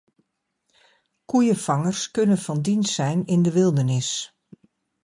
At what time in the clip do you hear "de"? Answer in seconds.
3.41-3.51